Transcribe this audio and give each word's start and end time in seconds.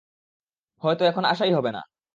হয়তো 0.83 1.03
এখন 1.05 1.23
আসাই 1.25 1.51
হবে 1.53 1.71
না। 1.71 1.81